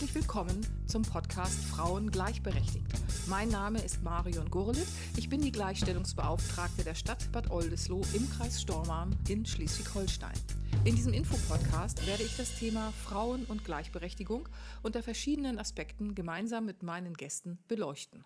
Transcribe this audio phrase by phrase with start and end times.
[0.00, 2.86] Herzlich willkommen zum Podcast Frauen gleichberechtigt.
[3.26, 4.86] Mein Name ist Marion Gurlitt.
[5.18, 10.32] Ich bin die Gleichstellungsbeauftragte der Stadt Bad Oldesloe im Kreis Stormarn in Schleswig-Holstein.
[10.86, 14.48] In diesem Infopodcast werde ich das Thema Frauen und Gleichberechtigung
[14.82, 18.24] unter verschiedenen Aspekten gemeinsam mit meinen Gästen beleuchten.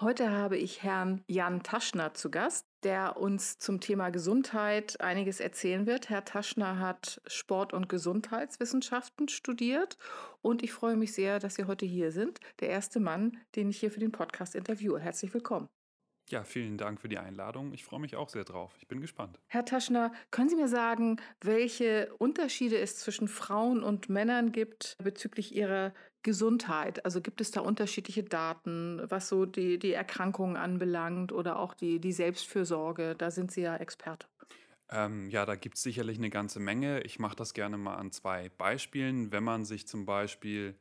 [0.00, 5.86] Heute habe ich Herrn Jan Taschner zu Gast, der uns zum Thema Gesundheit einiges erzählen
[5.88, 6.08] wird.
[6.08, 9.98] Herr Taschner hat Sport- und Gesundheitswissenschaften studiert
[10.40, 12.38] und ich freue mich sehr, dass Sie heute hier sind.
[12.60, 15.00] Der erste Mann, den ich hier für den Podcast interviewe.
[15.00, 15.68] Herzlich willkommen.
[16.30, 17.72] Ja, vielen Dank für die Einladung.
[17.72, 18.74] Ich freue mich auch sehr drauf.
[18.78, 19.40] Ich bin gespannt.
[19.46, 25.54] Herr Taschner, können Sie mir sagen, welche Unterschiede es zwischen Frauen und Männern gibt bezüglich
[25.54, 27.04] ihrer Gesundheit?
[27.04, 32.00] Also gibt es da unterschiedliche Daten, was so die, die Erkrankungen anbelangt oder auch die,
[32.00, 33.14] die Selbstfürsorge?
[33.16, 34.26] Da sind Sie ja Experte.
[34.90, 37.02] Ähm, ja, da gibt es sicherlich eine ganze Menge.
[37.02, 39.32] Ich mache das gerne mal an zwei Beispielen.
[39.32, 40.74] Wenn man sich zum Beispiel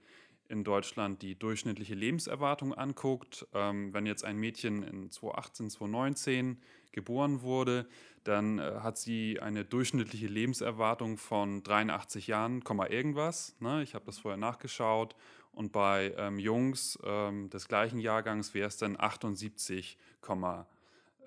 [0.49, 6.57] in Deutschland die durchschnittliche Lebenserwartung anguckt, ähm, wenn jetzt ein Mädchen in 2018, 2019
[6.91, 7.87] geboren wurde,
[8.23, 13.55] dann äh, hat sie eine durchschnittliche Lebenserwartung von 83 Jahren, irgendwas.
[13.59, 13.83] Ne?
[13.83, 15.15] Ich habe das vorher nachgeschaut.
[15.53, 19.97] Und bei ähm, Jungs ähm, des gleichen Jahrgangs wäre es dann 78,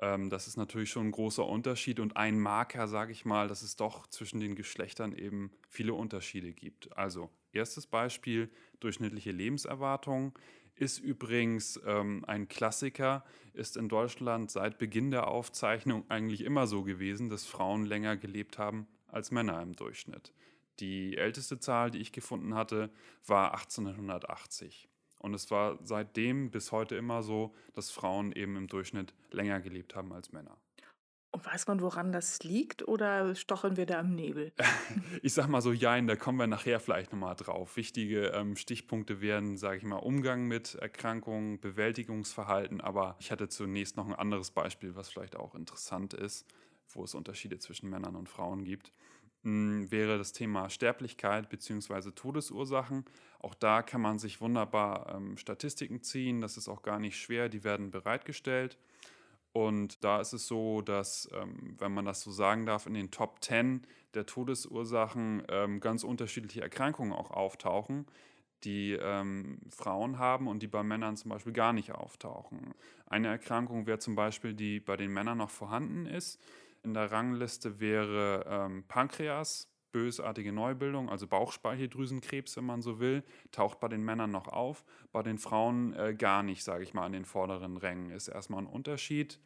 [0.01, 3.63] ähm, das ist natürlich schon ein großer Unterschied und ein Marker, sage ich mal, dass
[3.63, 6.97] es doch zwischen den Geschlechtern eben viele Unterschiede gibt.
[6.97, 10.39] Also erstes Beispiel, durchschnittliche Lebenserwartung
[10.77, 16.83] ist übrigens ähm, ein Klassiker, ist in Deutschland seit Beginn der Aufzeichnung eigentlich immer so
[16.83, 20.33] gewesen, dass Frauen länger gelebt haben als Männer im Durchschnitt.
[20.79, 22.91] Die älteste Zahl, die ich gefunden hatte,
[23.27, 24.90] war 1880.
[25.21, 29.95] Und es war seitdem bis heute immer so, dass Frauen eben im Durchschnitt länger gelebt
[29.95, 30.57] haben als Männer.
[31.33, 34.53] Und weiß man, woran das liegt oder stocheln wir da im Nebel?
[35.23, 37.77] ich sag mal so, jein, da kommen wir nachher vielleicht nochmal drauf.
[37.77, 43.97] Wichtige ähm, Stichpunkte wären, sage ich mal, Umgang mit Erkrankungen, Bewältigungsverhalten, aber ich hatte zunächst
[43.97, 46.47] noch ein anderes Beispiel, was vielleicht auch interessant ist,
[46.89, 48.93] wo es Unterschiede zwischen Männern und Frauen gibt.
[49.43, 52.11] Hm, wäre das Thema Sterblichkeit bzw.
[52.11, 53.05] Todesursachen.
[53.39, 56.43] Auch da kann man sich wunderbar ähm, Statistiken ziehen.
[56.43, 57.49] Das ist auch gar nicht schwer.
[57.49, 58.77] Die werden bereitgestellt.
[59.53, 63.11] Und da ist es so, dass, ähm, wenn man das so sagen darf, in den
[63.11, 68.07] Top 10 der Todesursachen ähm, ganz unterschiedliche Erkrankungen auch auftauchen,
[68.63, 72.75] die ähm, Frauen haben und die bei Männern zum Beispiel gar nicht auftauchen.
[73.07, 76.39] Eine Erkrankung wäre zum Beispiel, die bei den Männern noch vorhanden ist
[76.83, 83.81] in der Rangliste wäre ähm, Pankreas, bösartige Neubildung, also Bauchspeicheldrüsenkrebs, wenn man so will, taucht
[83.81, 87.13] bei den Männern noch auf, bei den Frauen äh, gar nicht, sage ich mal, an
[87.13, 88.11] den vorderen Rängen.
[88.11, 89.41] Ist erstmal ein Unterschied.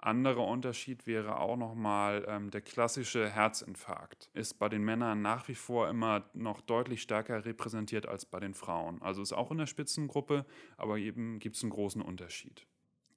[0.00, 4.30] Anderer Unterschied wäre auch nochmal ähm, der klassische Herzinfarkt.
[4.32, 8.54] Ist bei den Männern nach wie vor immer noch deutlich stärker repräsentiert als bei den
[8.54, 9.02] Frauen.
[9.02, 12.64] Also ist auch in der Spitzengruppe, aber eben gibt es einen großen Unterschied.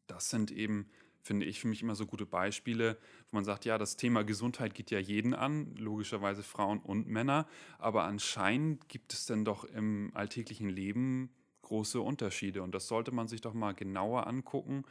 [0.07, 0.89] Das sind eben
[1.23, 2.97] finde ich für mich immer so gute Beispiele,
[3.29, 7.47] wo man sagt, ja, das Thema Gesundheit geht ja jeden an, logischerweise Frauen und Männer,
[7.77, 11.31] aber anscheinend gibt es denn doch im alltäglichen Leben
[11.71, 12.63] große Unterschiede.
[12.63, 14.83] Und das sollte man sich doch mal genauer angucken.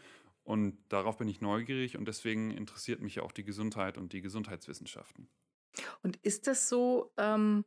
[0.45, 1.99] Und darauf bin ich neugierig.
[1.99, 5.29] Und deswegen interessiert mich auch die Gesundheit und die Gesundheitswissenschaften.
[6.03, 7.65] Und ist das so, ähm,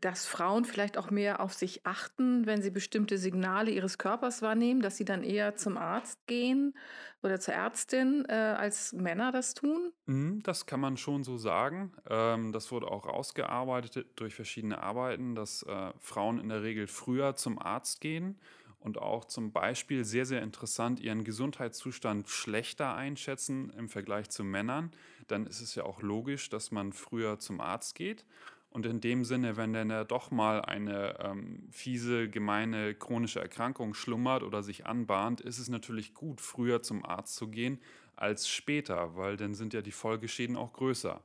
[0.00, 4.80] dass Frauen vielleicht auch mehr auf sich achten, wenn sie bestimmte Signale ihres Körpers wahrnehmen,
[4.82, 6.74] dass sie dann eher zum Arzt gehen
[7.22, 9.92] oder zur Ärztin, äh, als Männer das tun?
[10.06, 11.92] Mhm, das kann man schon so sagen.
[12.08, 17.36] Ähm, das wurde auch ausgearbeitet durch verschiedene Arbeiten, dass äh, Frauen in der Regel früher
[17.36, 18.40] zum Arzt gehen
[18.80, 24.90] und auch zum Beispiel sehr, sehr interessant ihren Gesundheitszustand schlechter einschätzen im Vergleich zu Männern.
[25.28, 28.26] Dann ist es ja auch logisch, dass man früher zum Arzt geht.
[28.72, 33.92] Und in dem Sinne, wenn dann ja doch mal eine ähm, fiese, gemeine chronische Erkrankung
[33.92, 37.78] schlummert oder sich anbahnt, ist es natürlich gut, früher zum Arzt zu gehen
[38.16, 41.22] als später, weil dann sind ja die Folgeschäden auch größer.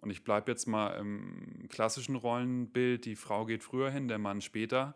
[0.00, 4.40] Und ich bleibe jetzt mal im klassischen Rollenbild, die Frau geht früher hin, der Mann
[4.40, 4.94] später.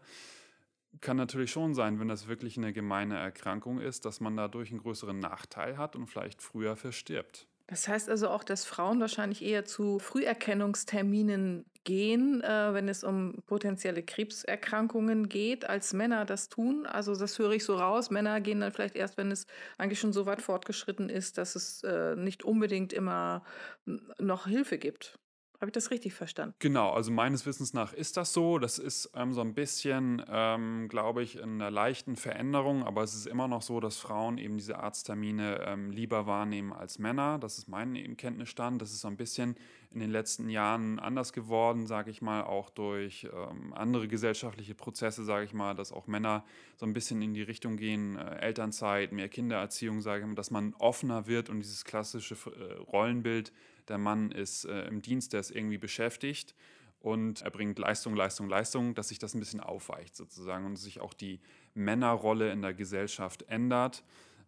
[1.03, 4.81] Kann natürlich schon sein, wenn das wirklich eine gemeine Erkrankung ist, dass man dadurch einen
[4.81, 7.47] größeren Nachteil hat und vielleicht früher verstirbt.
[7.71, 13.45] Das heißt also auch, dass Frauen wahrscheinlich eher zu Früherkennungsterminen gehen, äh, wenn es um
[13.47, 16.85] potenzielle Krebserkrankungen geht, als Männer das tun.
[16.85, 18.11] Also das höre ich so raus.
[18.11, 19.47] Männer gehen dann vielleicht erst, wenn es
[19.79, 23.45] eigentlich schon so weit fortgeschritten ist, dass es äh, nicht unbedingt immer
[24.19, 25.21] noch Hilfe gibt.
[25.61, 26.55] Habe ich das richtig verstanden?
[26.59, 28.59] Genau, also meines Wissens nach ist das so.
[28.59, 33.15] Das ist ähm, so ein bisschen, ähm, glaube ich, in einer leichten Veränderung, aber es
[33.15, 37.39] ist immer noch so, dass Frauen eben diese Arzttermine ähm, lieber wahrnehmen als Männer.
[37.39, 38.81] Das ist mein Kenntnisstand.
[38.81, 39.55] Das ist so ein bisschen
[39.93, 45.25] in den letzten Jahren anders geworden, sage ich mal, auch durch ähm, andere gesellschaftliche Prozesse,
[45.25, 46.45] sage ich mal, dass auch Männer
[46.77, 50.51] so ein bisschen in die Richtung gehen, äh, Elternzeit, mehr Kindererziehung, sage ich mal, dass
[50.51, 53.53] man offener wird und dieses klassische äh, Rollenbild,
[53.91, 56.55] der Mann ist äh, im Dienst, der ist irgendwie beschäftigt
[57.01, 61.01] und er bringt Leistung, Leistung, Leistung, dass sich das ein bisschen aufweicht sozusagen und sich
[61.01, 61.41] auch die
[61.75, 64.05] Männerrolle in der Gesellschaft ändert.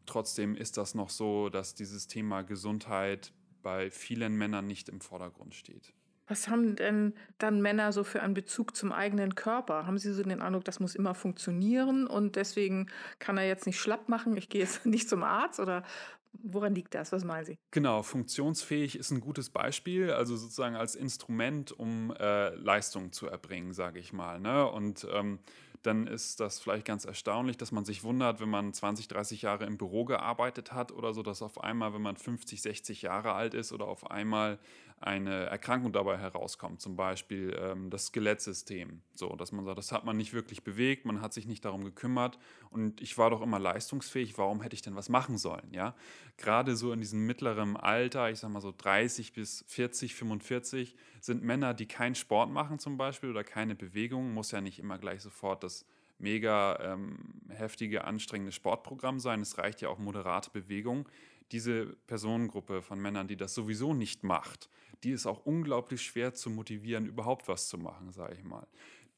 [0.07, 5.55] Trotzdem ist das noch so, dass dieses Thema Gesundheit bei vielen Männern nicht im Vordergrund
[5.55, 5.93] steht.
[6.29, 9.87] Was haben denn dann Männer so für einen Bezug zum eigenen Körper?
[9.87, 12.89] Haben Sie so den Eindruck, das muss immer funktionieren und deswegen
[13.19, 15.85] kann er jetzt nicht schlapp machen, ich gehe jetzt nicht zum Arzt oder
[16.33, 17.13] Woran liegt das?
[17.13, 17.59] Was meinen Sie?
[17.71, 23.73] Genau, funktionsfähig ist ein gutes Beispiel, also sozusagen als Instrument, um äh, Leistung zu erbringen,
[23.73, 24.41] sage ich mal.
[24.41, 24.67] Ne?
[24.69, 25.39] Und ähm,
[25.83, 29.67] dann ist das vielleicht ganz erstaunlich, dass man sich wundert, wenn man 20, 30 Jahre
[29.67, 33.55] im Büro gearbeitet hat oder so, dass auf einmal, wenn man 50, 60 Jahre alt
[33.55, 34.59] ist oder auf einmal
[35.05, 39.03] eine Erkrankung dabei herauskommt, zum Beispiel ähm, das Skelettsystem.
[39.15, 41.85] So, dass man sagt, das hat man nicht wirklich bewegt, man hat sich nicht darum
[41.85, 42.39] gekümmert
[42.71, 45.69] und ich war doch immer leistungsfähig, warum hätte ich denn was machen sollen?
[45.73, 45.95] Ja,
[46.37, 51.43] gerade so in diesem mittleren Alter, ich sag mal so 30 bis 40, 45, sind
[51.43, 55.23] Männer, die keinen Sport machen zum Beispiel oder keine Bewegung, muss ja nicht immer gleich
[55.23, 55.85] sofort das
[56.23, 57.19] mega ähm,
[57.49, 59.41] heftige, anstrengende Sportprogramm sein.
[59.41, 61.09] Es reicht ja auch moderate Bewegung.
[61.53, 64.69] Diese Personengruppe von Männern, die das sowieso nicht macht,
[65.05, 68.67] die ist auch unglaublich schwer zu motivieren, überhaupt was zu machen, sage ich mal.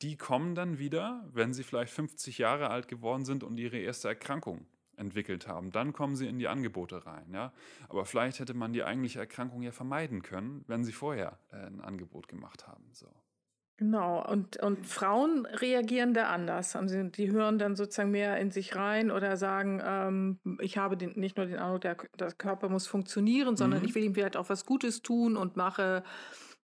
[0.03, 4.09] Die kommen dann wieder, wenn sie vielleicht 50 Jahre alt geworden sind und ihre erste
[4.09, 4.67] Erkrankung
[4.97, 5.71] entwickelt haben.
[5.71, 7.33] Dann kommen sie in die Angebote rein.
[7.33, 7.53] Ja?
[7.89, 11.81] Aber vielleicht hätte man die eigentliche Erkrankung ja vermeiden können, wenn sie vorher äh, ein
[11.81, 12.85] Angebot gemacht haben.
[12.93, 13.09] So.
[13.77, 16.77] Genau, und, und Frauen reagieren da anders.
[16.77, 21.19] Also die hören dann sozusagen mehr in sich rein oder sagen, ähm, ich habe den,
[21.19, 23.87] nicht nur den Eindruck, der, der Körper muss funktionieren, sondern mhm.
[23.87, 26.05] ich will ihm vielleicht auch was Gutes tun und mache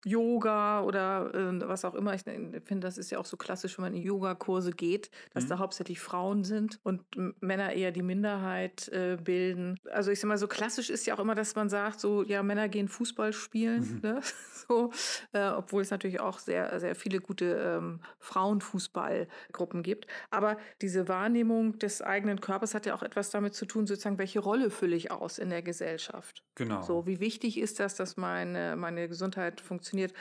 [0.05, 2.15] Yoga oder äh, was auch immer.
[2.15, 5.49] Ich finde, das ist ja auch so klassisch, wenn man in Yogakurse geht, dass mhm.
[5.49, 7.03] da hauptsächlich Frauen sind und
[7.41, 9.79] Männer eher die Minderheit äh, bilden.
[9.93, 12.43] Also ich sag mal, so klassisch ist ja auch immer, dass man sagt, so, ja,
[12.43, 14.11] Männer gehen Fußball spielen, mhm.
[14.11, 14.21] ne?
[14.69, 14.91] so,
[15.33, 20.07] äh, obwohl es natürlich auch sehr, sehr viele gute ähm, Frauenfußballgruppen gibt.
[20.31, 24.41] Aber diese Wahrnehmung des eigenen Körpers hat ja auch etwas damit zu tun, sozusagen, welche
[24.41, 26.43] Rolle fülle ich aus in der Gesellschaft.
[26.55, 26.83] Genau.
[26.83, 29.90] So, wie wichtig ist das, dass meine, meine Gesundheit funktioniert?
[29.91, 30.15] Funktioniert.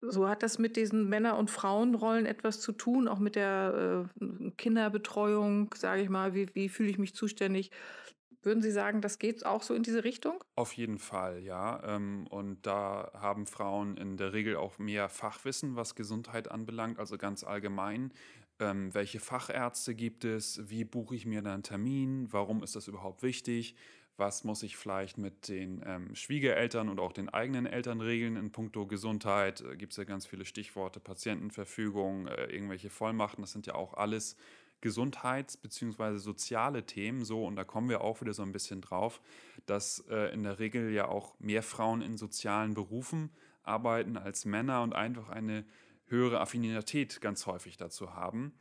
[0.00, 4.50] So hat das mit diesen Männer- und Frauenrollen etwas zu tun, auch mit der äh,
[4.56, 7.72] Kinderbetreuung, sage ich mal, wie, wie fühle ich mich zuständig?
[8.44, 10.44] Würden Sie sagen, das geht auch so in diese Richtung?
[10.54, 11.82] Auf jeden Fall, ja.
[11.82, 17.18] Ähm, und da haben Frauen in der Regel auch mehr Fachwissen, was Gesundheit anbelangt, also
[17.18, 18.12] ganz allgemein.
[18.60, 20.60] Ähm, welche Fachärzte gibt es?
[20.70, 22.32] Wie buche ich mir einen Termin?
[22.32, 23.74] Warum ist das überhaupt wichtig?
[24.18, 28.50] Was muss ich vielleicht mit den ähm, Schwiegereltern und auch den eigenen Eltern regeln in
[28.50, 29.60] puncto Gesundheit.
[29.62, 33.94] Äh, Gibt es ja ganz viele Stichworte, Patientenverfügung, äh, irgendwelche Vollmachten, das sind ja auch
[33.94, 34.36] alles
[34.80, 36.18] Gesundheits- bzw.
[36.18, 39.20] soziale Themen so und da kommen wir auch wieder so ein bisschen drauf,
[39.66, 43.30] dass äh, in der Regel ja auch mehr Frauen in sozialen Berufen
[43.62, 45.64] arbeiten als Männer und einfach eine
[46.06, 48.52] höhere Affinität ganz häufig dazu haben.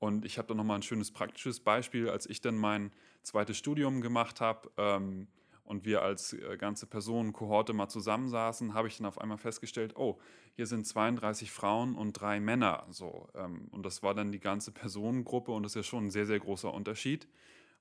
[0.00, 2.90] Und ich habe da nochmal ein schönes praktisches Beispiel, als ich dann mein
[3.22, 5.28] zweites Studium gemacht habe ähm,
[5.62, 9.94] und wir als äh, ganze Personen, Kohorte mal zusammensaßen, habe ich dann auf einmal festgestellt,
[9.96, 10.18] oh,
[10.56, 12.86] hier sind 32 Frauen und drei Männer.
[12.90, 16.10] So, ähm, und das war dann die ganze Personengruppe und das ist ja schon ein
[16.10, 17.28] sehr, sehr großer Unterschied.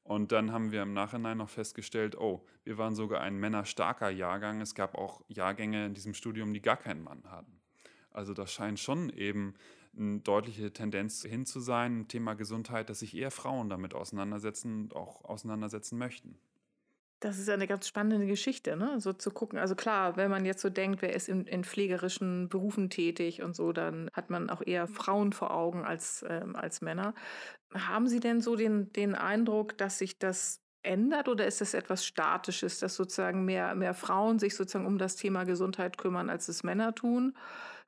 [0.04, 4.60] Und dann haben wir im Nachhinein noch festgestellt, oh, wir waren sogar ein männerstarker Jahrgang.
[4.60, 7.62] Es gab auch Jahrgänge in diesem Studium, die gar keinen Mann hatten.
[8.12, 9.54] Also das scheint schon eben
[9.98, 14.96] eine deutliche Tendenz hin zu sein, Thema Gesundheit, dass sich eher Frauen damit auseinandersetzen und
[14.96, 16.40] auch auseinandersetzen möchten.
[17.22, 19.02] Das ist ja eine ganz spannende Geschichte, ne?
[19.02, 19.60] So zu gucken.
[19.60, 23.56] Also klar, wenn man jetzt so denkt, wer ist in, in pflegerischen Berufen tätig und
[23.58, 27.14] so, dann hat man auch eher Frauen vor Augen als, ähm, als Männer.
[27.74, 32.06] Haben Sie denn so den, den Eindruck, dass sich das ändert oder ist das etwas
[32.06, 36.64] Statisches, dass sozusagen mehr, mehr Frauen sich sozusagen um das Thema Gesundheit kümmern, als es
[36.64, 37.38] Männer tun?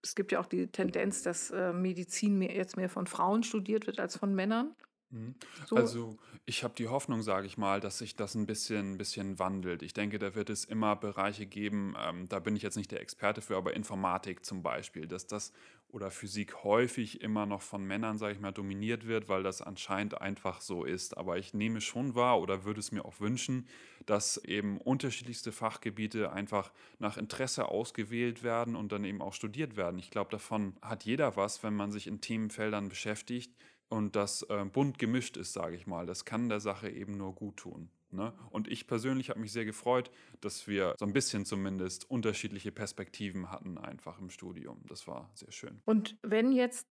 [0.03, 3.87] Es gibt ja auch die Tendenz, dass äh, Medizin mehr, jetzt mehr von Frauen studiert
[3.87, 4.75] wird als von Männern.
[5.11, 5.35] Mhm.
[5.67, 5.75] So.
[5.75, 9.83] Also ich habe die Hoffnung, sage ich mal, dass sich das ein bisschen, bisschen wandelt.
[9.83, 13.01] Ich denke, da wird es immer Bereiche geben, ähm, da bin ich jetzt nicht der
[13.01, 15.51] Experte für, aber Informatik zum Beispiel, dass das
[15.93, 20.21] oder Physik häufig immer noch von Männern, sage ich mal, dominiert wird, weil das anscheinend
[20.21, 21.17] einfach so ist.
[21.17, 23.67] Aber ich nehme schon wahr oder würde es mir auch wünschen,
[24.05, 29.99] dass eben unterschiedlichste Fachgebiete einfach nach Interesse ausgewählt werden und dann eben auch studiert werden.
[29.99, 33.53] Ich glaube, davon hat jeder was, wenn man sich in Themenfeldern beschäftigt
[33.89, 36.05] und das äh, bunt gemischt ist, sage ich mal.
[36.05, 37.89] Das kann der Sache eben nur gut tun.
[38.11, 38.33] Ne?
[38.49, 43.51] Und ich persönlich habe mich sehr gefreut, dass wir so ein bisschen zumindest unterschiedliche Perspektiven
[43.51, 44.81] hatten einfach im Studium.
[44.87, 45.81] Das war sehr schön.
[45.85, 46.87] Und wenn jetzt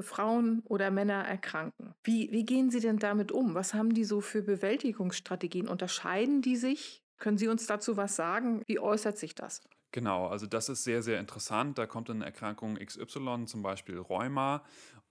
[0.00, 3.54] Frauen oder Männer erkranken, wie, wie gehen Sie denn damit um?
[3.54, 5.68] Was haben die so für Bewältigungsstrategien?
[5.68, 7.02] Unterscheiden die sich?
[7.18, 8.62] Können Sie uns dazu was sagen?
[8.66, 9.62] Wie äußert sich das?
[9.92, 11.76] Genau, also das ist sehr, sehr interessant.
[11.76, 14.62] Da kommt eine Erkrankung XY, zum Beispiel Rheuma.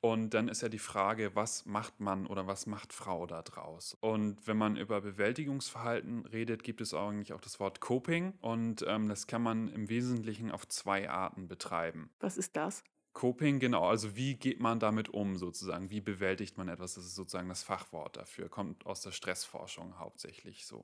[0.02, 3.98] Und dann ist ja die Frage, was macht Mann oder was macht Frau da draus?
[4.00, 8.34] Und wenn man über Bewältigungsverhalten redet, gibt es eigentlich auch das Wort Coping.
[8.40, 12.10] Und ähm, das kann man im Wesentlichen auf zwei Arten betreiben.
[12.22, 12.84] Was ist das?
[13.12, 15.90] Coping, genau, also wie geht man damit um sozusagen?
[15.90, 16.94] Wie bewältigt man etwas?
[16.94, 20.84] Das ist sozusagen das Fachwort dafür, kommt aus der Stressforschung hauptsächlich so.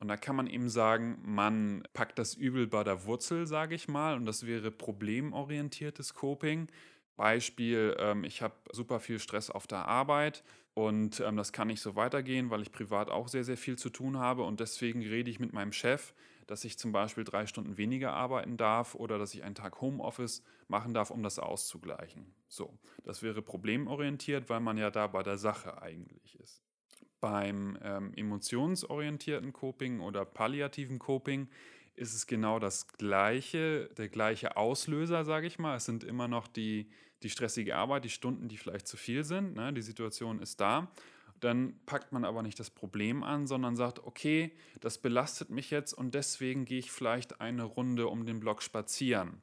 [0.00, 3.88] Und da kann man eben sagen, man packt das Übel bei der Wurzel, sage ich
[3.88, 6.68] mal, und das wäre problemorientiertes Coping.
[7.16, 10.42] Beispiel, ähm, ich habe super viel Stress auf der Arbeit
[10.74, 13.90] und ähm, das kann nicht so weitergehen, weil ich privat auch sehr, sehr viel zu
[13.90, 16.14] tun habe und deswegen rede ich mit meinem Chef,
[16.46, 20.42] dass ich zum Beispiel drei Stunden weniger arbeiten darf oder dass ich einen Tag Homeoffice
[20.68, 22.34] machen darf, um das auszugleichen.
[22.48, 26.62] So, das wäre problemorientiert, weil man ja da bei der Sache eigentlich ist.
[27.20, 31.48] Beim ähm, emotionsorientierten Coping oder palliativen Coping
[31.96, 35.76] ist es genau das gleiche, der gleiche Auslöser, sage ich mal.
[35.76, 36.88] Es sind immer noch die,
[37.22, 39.54] die stressige Arbeit, die Stunden, die vielleicht zu viel sind.
[39.54, 39.72] Ne?
[39.72, 40.90] Die Situation ist da.
[41.40, 45.92] Dann packt man aber nicht das Problem an, sondern sagt, okay, das belastet mich jetzt
[45.92, 49.42] und deswegen gehe ich vielleicht eine Runde um den Block spazieren.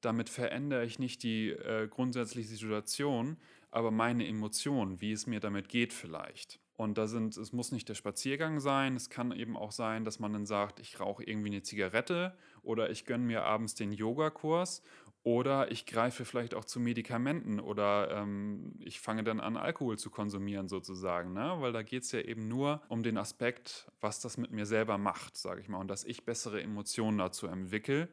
[0.00, 3.36] Damit verändere ich nicht die äh, grundsätzliche Situation,
[3.70, 6.60] aber meine Emotionen, wie es mir damit geht vielleicht.
[6.76, 10.18] Und da sind, es muss nicht der Spaziergang sein, es kann eben auch sein, dass
[10.18, 14.82] man dann sagt, ich rauche irgendwie eine Zigarette oder ich gönne mir abends den Yogakurs
[15.22, 20.08] oder ich greife vielleicht auch zu Medikamenten oder ähm, ich fange dann an, Alkohol zu
[20.08, 21.56] konsumieren sozusagen, ne?
[21.58, 24.96] weil da geht es ja eben nur um den Aspekt, was das mit mir selber
[24.96, 28.08] macht, sage ich mal, und dass ich bessere Emotionen dazu entwickle.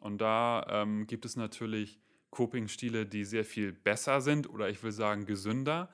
[0.00, 2.00] Und da ähm, gibt es natürlich
[2.32, 5.90] Coping-Stile, die sehr viel besser sind oder ich will sagen gesünder.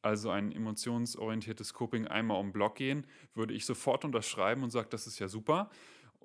[0.00, 5.06] Also ein emotionsorientiertes Coping einmal um Block gehen, würde ich sofort unterschreiben und sage, das
[5.06, 5.70] ist ja super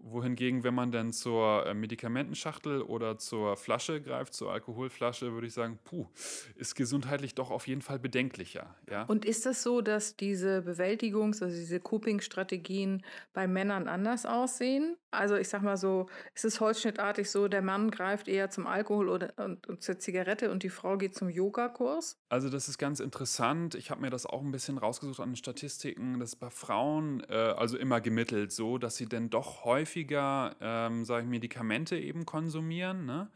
[0.01, 5.53] wohingegen, wenn man dann zur äh, Medikamentenschachtel oder zur Flasche greift, zur Alkoholflasche, würde ich
[5.53, 6.07] sagen, puh,
[6.55, 8.75] ist gesundheitlich doch auf jeden Fall bedenklicher.
[8.89, 9.03] Ja?
[9.03, 14.95] Und ist das so, dass diese Bewältigungs-, also diese Coping-Strategien bei Männern anders aussehen?
[15.11, 19.09] Also ich sag mal so, ist es holzschnittartig so, der Mann greift eher zum Alkohol
[19.09, 22.17] oder, und, und zur Zigarette und die Frau geht zum Yogakurs?
[22.29, 23.75] Also das ist ganz interessant.
[23.75, 26.19] Ich habe mir das auch ein bisschen rausgesucht an den Statistiken.
[26.19, 30.55] Das ist bei Frauen äh, also immer gemittelt so, dass sie denn doch häufig häufiger,
[30.59, 33.05] ähm, sage ich, Medikamente eben konsumieren.
[33.05, 33.29] Ne?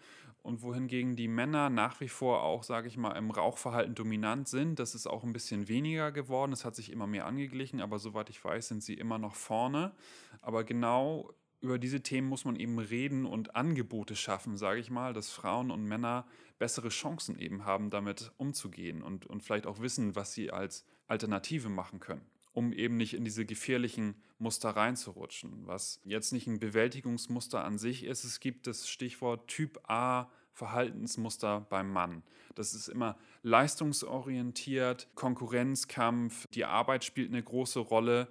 [0.44, 4.80] Und wohingegen die Männer nach wie vor auch, sage ich mal, im Rauchverhalten dominant sind.
[4.80, 6.52] Das ist auch ein bisschen weniger geworden.
[6.52, 9.94] Es hat sich immer mehr angeglichen, aber soweit ich weiß, sind sie immer noch vorne.
[10.42, 11.32] Aber genau
[11.62, 15.70] über diese Themen muss man eben reden und Angebote schaffen, sage ich mal, dass Frauen
[15.70, 16.26] und Männer
[16.58, 21.70] bessere Chancen eben haben, damit umzugehen und, und vielleicht auch wissen, was sie als Alternative
[21.70, 25.68] machen können um eben nicht in diese gefährlichen Muster reinzurutschen.
[25.68, 31.66] Was jetzt nicht ein Bewältigungsmuster an sich ist, es gibt das Stichwort Typ A Verhaltensmuster
[31.70, 32.24] beim Mann.
[32.56, 38.28] Das ist immer leistungsorientiert, Konkurrenzkampf, die Arbeit spielt eine große Rolle.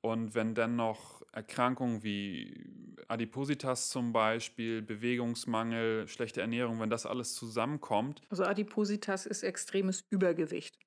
[0.00, 2.54] Und wenn dann noch Erkrankungen wie
[3.08, 8.22] Adipositas zum Beispiel, Bewegungsmangel, schlechte Ernährung, wenn das alles zusammenkommt.
[8.30, 10.78] Also Adipositas ist extremes Übergewicht.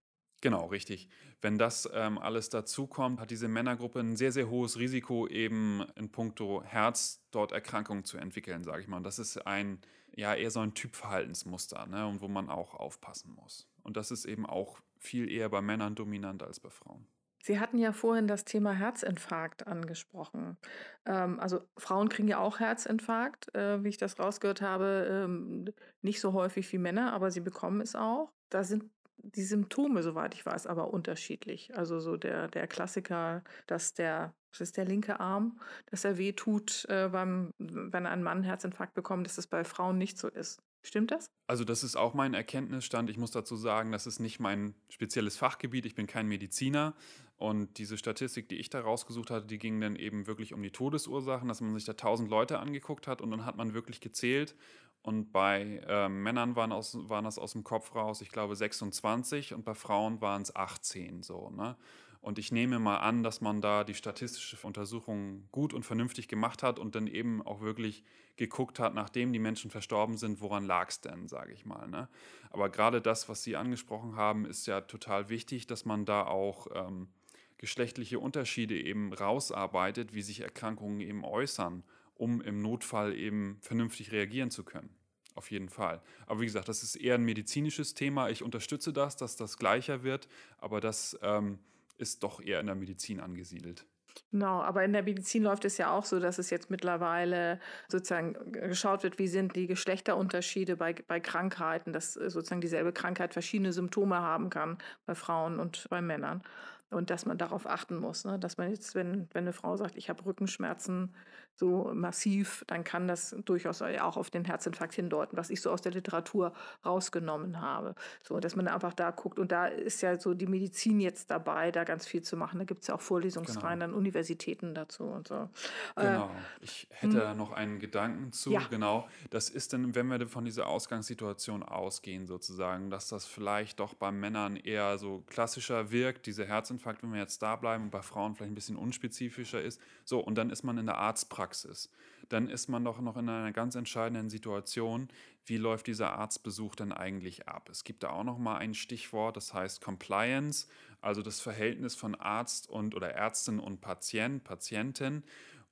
[0.43, 1.07] Genau, richtig.
[1.39, 6.11] Wenn das ähm, alles dazukommt, hat diese Männergruppe ein sehr, sehr hohes Risiko, eben in
[6.11, 8.97] puncto Herz dort Erkrankungen zu entwickeln, sage ich mal.
[8.97, 9.79] Und das ist ein,
[10.13, 13.69] ja, eher so ein Typverhaltensmuster, ne, und wo man auch aufpassen muss.
[13.83, 17.07] Und das ist eben auch viel eher bei Männern dominant als bei Frauen.
[17.41, 20.57] Sie hatten ja vorhin das Thema Herzinfarkt angesprochen.
[21.05, 26.19] Ähm, also Frauen kriegen ja auch Herzinfarkt, äh, wie ich das rausgehört habe, ähm, nicht
[26.19, 28.33] so häufig wie Männer, aber sie bekommen es auch.
[28.49, 28.91] Da sind
[29.23, 31.75] die Symptome, soweit ich weiß, aber unterschiedlich.
[31.75, 36.33] Also so der, der Klassiker, dass der, das ist der linke Arm, dass er weh
[36.33, 40.27] tut, äh, beim, wenn ein Mann einen Herzinfarkt bekommt, dass das bei Frauen nicht so
[40.27, 40.61] ist.
[40.85, 41.27] Stimmt das?
[41.47, 43.09] Also das ist auch mein Erkenntnisstand.
[43.09, 45.85] Ich muss dazu sagen, das ist nicht mein spezielles Fachgebiet.
[45.85, 46.93] Ich bin kein Mediziner.
[47.37, 50.71] Und diese Statistik, die ich da rausgesucht hatte, die ging dann eben wirklich um die
[50.71, 54.55] Todesursachen, dass man sich da tausend Leute angeguckt hat und dann hat man wirklich gezählt
[55.03, 59.53] und bei äh, Männern waren, aus, waren das aus dem Kopf raus, ich glaube 26
[59.53, 61.49] und bei Frauen waren es 18 so.
[61.49, 61.75] Ne?
[62.21, 66.63] Und ich nehme mal an, dass man da die statistische Untersuchung gut und vernünftig gemacht
[66.63, 68.05] hat und dann eben auch wirklich
[68.37, 71.85] geguckt hat, nachdem die Menschen verstorben sind, woran lag es denn, sage ich mal.
[71.89, 72.07] Ne?
[72.49, 76.67] Aber gerade das, was Sie angesprochen haben, ist ja total wichtig, dass man da auch
[76.73, 77.09] ähm,
[77.57, 81.83] geschlechtliche Unterschiede eben rausarbeitet, wie sich Erkrankungen eben äußern,
[82.23, 84.89] um im Notfall eben vernünftig reagieren zu können.
[85.35, 86.01] Auf jeden Fall.
[86.25, 88.29] Aber wie gesagt, das ist eher ein medizinisches Thema.
[88.29, 91.59] Ich unterstütze das, dass das gleicher wird, aber das ähm,
[91.97, 93.85] ist doch eher in der Medizin angesiedelt.
[94.31, 98.51] Genau, aber in der Medizin läuft es ja auch so, dass es jetzt mittlerweile sozusagen
[98.51, 104.15] geschaut wird, wie sind die Geschlechterunterschiede bei, bei Krankheiten, dass sozusagen dieselbe Krankheit verschiedene Symptome
[104.15, 104.77] haben kann
[105.07, 106.43] bei Frauen und bei Männern.
[106.89, 108.37] Und dass man darauf achten muss, ne?
[108.37, 111.15] dass man jetzt, wenn, wenn eine Frau sagt, ich habe Rückenschmerzen,
[111.55, 115.81] so massiv, dann kann das durchaus auch auf den Herzinfarkt hindeuten, was ich so aus
[115.81, 116.53] der Literatur
[116.85, 117.95] rausgenommen habe.
[118.23, 119.39] So, dass man einfach da guckt.
[119.39, 122.59] Und da ist ja so die Medizin jetzt dabei, da ganz viel zu machen.
[122.59, 123.91] Da gibt es ja auch Vorlesungsreihen genau.
[123.91, 125.49] an Universitäten dazu und so.
[125.95, 126.31] Äh, genau.
[126.61, 128.51] Ich hätte da noch einen Gedanken zu.
[128.51, 128.61] Ja.
[128.69, 129.07] Genau.
[129.29, 134.11] Das ist dann, wenn wir von dieser Ausgangssituation ausgehen, sozusagen, dass das vielleicht doch bei
[134.11, 138.35] Männern eher so klassischer wirkt, dieser Herzinfarkt, wenn wir jetzt da bleiben und bei Frauen
[138.35, 139.79] vielleicht ein bisschen unspezifischer ist.
[140.03, 141.89] So, und dann ist man in der Arztpraxis Praxis,
[142.29, 145.09] dann ist man doch noch in einer ganz entscheidenden Situation,
[145.45, 147.67] wie läuft dieser Arztbesuch denn eigentlich ab?
[147.69, 150.67] Es gibt da auch noch mal ein Stichwort, das heißt Compliance,
[151.01, 155.23] also das Verhältnis von Arzt und oder Ärztin und Patient, Patientin.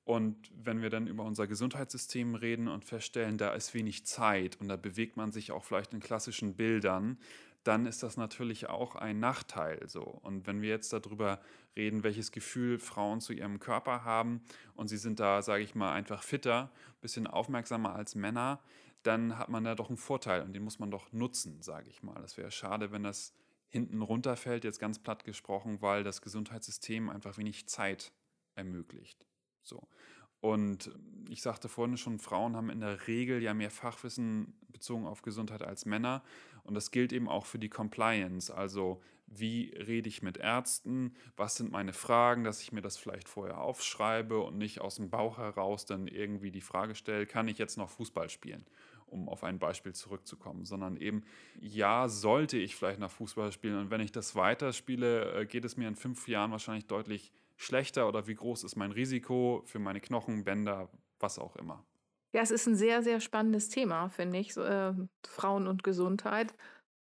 [0.04, 4.68] Und wenn wir dann über unser Gesundheitssystem reden und feststellen, da ist wenig Zeit und
[4.68, 7.18] da bewegt man sich auch vielleicht in klassischen Bildern,
[7.64, 10.02] dann ist das natürlich auch ein Nachteil so.
[10.02, 11.40] Und wenn wir jetzt darüber
[11.76, 14.42] reden, welches Gefühl Frauen zu ihrem Körper haben
[14.76, 18.60] und sie sind da, sage ich mal, einfach fitter, ein bisschen aufmerksamer als Männer,
[19.04, 22.04] dann hat man da doch einen Vorteil und den muss man doch nutzen, sage ich
[22.04, 22.22] mal.
[22.22, 23.34] Das wäre schade, wenn das
[23.70, 28.12] hinten runterfällt, jetzt ganz platt gesprochen, weil das Gesundheitssystem einfach wenig Zeit
[28.54, 29.26] ermöglicht.
[29.64, 29.88] So.
[30.42, 30.92] Und
[31.30, 35.64] ich sagte vorhin schon, Frauen haben in der Regel ja mehr Fachwissen bezogen auf Gesundheit
[35.64, 36.24] als Männer.
[36.64, 38.54] Und das gilt eben auch für die Compliance.
[38.54, 41.16] Also wie rede ich mit Ärzten?
[41.38, 45.10] Was sind meine Fragen, dass ich mir das vielleicht vorher aufschreibe und nicht aus dem
[45.10, 48.66] Bauch heraus dann irgendwie die Frage stelle, kann ich jetzt noch Fußball spielen?
[49.12, 51.24] um auf ein Beispiel zurückzukommen, sondern eben,
[51.60, 55.78] ja, sollte ich vielleicht nach Fußball spielen und wenn ich das weiterspiele, äh, geht es
[55.78, 60.02] mir in fünf Jahren wahrscheinlich deutlich schlechter oder wie groß ist mein Risiko für meine
[60.02, 61.86] Knochen, Bänder, was auch immer.
[62.34, 64.54] Ja, es ist ein sehr, sehr spannendes Thema, finde ich.
[64.54, 64.94] So, äh,
[65.28, 66.54] Frauen und Gesundheit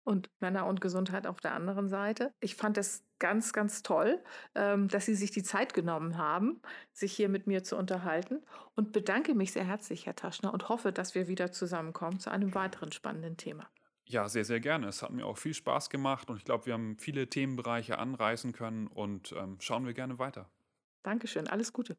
[0.04, 2.34] und Männer und Gesundheit auf der anderen Seite.
[2.40, 4.24] Ich fand es ganz, ganz toll,
[4.56, 6.62] ähm, dass Sie sich die Zeit genommen haben,
[6.94, 8.42] sich hier mit mir zu unterhalten
[8.76, 12.56] und bedanke mich sehr herzlich, Herr Taschner, und hoffe, dass wir wieder zusammenkommen zu einem
[12.56, 13.70] weiteren spannenden Thema.
[14.10, 14.88] Ja, sehr, sehr gerne.
[14.88, 18.54] Es hat mir auch viel Spaß gemacht und ich glaube, wir haben viele Themenbereiche anreißen
[18.54, 20.50] können und ähm, schauen wir gerne weiter.
[21.04, 21.98] Dankeschön, alles Gute.